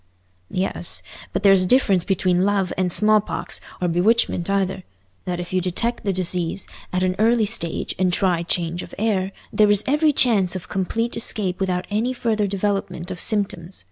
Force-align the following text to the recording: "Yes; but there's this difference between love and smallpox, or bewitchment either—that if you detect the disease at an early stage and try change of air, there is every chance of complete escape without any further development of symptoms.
"Yes; 0.49 1.03
but 1.31 1.43
there's 1.43 1.59
this 1.59 1.67
difference 1.67 2.03
between 2.03 2.43
love 2.43 2.73
and 2.75 2.91
smallpox, 2.91 3.61
or 3.79 3.87
bewitchment 3.87 4.49
either—that 4.49 5.39
if 5.39 5.53
you 5.53 5.61
detect 5.61 6.03
the 6.03 6.11
disease 6.11 6.67
at 6.91 7.03
an 7.03 7.15
early 7.19 7.45
stage 7.45 7.93
and 7.99 8.11
try 8.11 8.41
change 8.41 8.81
of 8.81 8.95
air, 8.97 9.31
there 9.53 9.69
is 9.69 9.83
every 9.85 10.11
chance 10.11 10.55
of 10.55 10.67
complete 10.69 11.15
escape 11.15 11.59
without 11.59 11.85
any 11.91 12.13
further 12.13 12.47
development 12.47 13.11
of 13.11 13.19
symptoms. 13.19 13.79